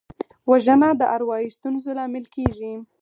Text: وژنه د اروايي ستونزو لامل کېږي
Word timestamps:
وژنه 0.49 0.89
د 0.99 1.01
اروايي 1.15 1.49
ستونزو 1.57 1.89
لامل 1.97 2.25
کېږي 2.35 2.73